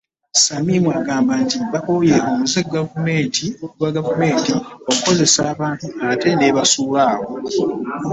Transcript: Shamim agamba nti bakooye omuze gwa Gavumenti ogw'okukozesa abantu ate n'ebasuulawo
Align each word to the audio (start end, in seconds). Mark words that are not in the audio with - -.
Shamim 0.41 0.85
agamba 0.99 1.31
nti 1.43 1.57
bakooye 1.73 2.15
omuze 2.29 2.59
gwa 2.67 2.81
Gavumenti 3.97 4.55
ogw'okukozesa 4.89 5.41
abantu 5.53 5.87
ate 6.09 6.29
n'ebasuulawo 6.35 7.25